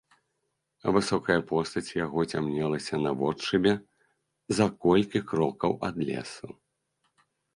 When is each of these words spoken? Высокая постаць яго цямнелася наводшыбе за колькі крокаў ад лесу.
Высокая 0.93 1.35
постаць 1.51 1.95
яго 2.05 2.19
цямнелася 2.37 2.95
наводшыбе 3.05 3.73
за 4.61 4.67
колькі 4.85 5.19
крокаў 5.33 5.71
ад 5.91 5.95
лесу. 6.11 6.47